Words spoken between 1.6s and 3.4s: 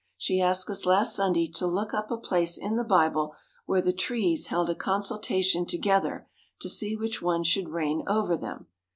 look up a place in the Bible